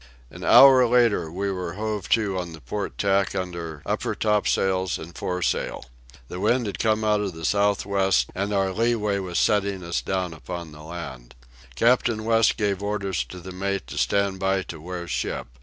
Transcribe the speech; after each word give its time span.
An 0.31 0.43
hour 0.43 0.87
later 0.87 1.31
we 1.31 1.51
were 1.51 1.73
hove 1.73 2.09
to 2.09 2.35
on 2.39 2.53
the 2.53 2.59
port 2.61 2.97
tack 2.97 3.35
under 3.35 3.83
upper 3.85 4.15
topsails 4.15 4.97
and 4.97 5.15
foresail. 5.15 5.85
The 6.27 6.39
wind 6.39 6.65
had 6.65 6.79
come 6.79 7.03
out 7.03 7.21
of 7.21 7.33
the 7.33 7.45
south 7.45 7.85
west, 7.85 8.31
and 8.33 8.51
our 8.51 8.71
leeway 8.73 9.19
was 9.19 9.37
setting 9.37 9.83
us 9.83 10.01
down 10.01 10.33
upon 10.33 10.71
the 10.71 10.81
land. 10.81 11.35
Captain 11.75 12.25
West 12.25 12.57
gave 12.57 12.81
orders 12.81 13.23
to 13.25 13.39
the 13.39 13.51
mate 13.51 13.85
to 13.85 13.97
stand 13.99 14.39
by 14.39 14.63
to 14.63 14.81
wear 14.81 15.07
ship. 15.07 15.45